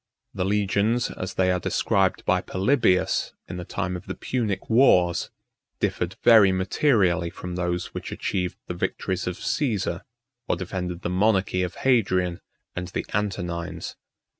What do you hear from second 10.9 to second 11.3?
the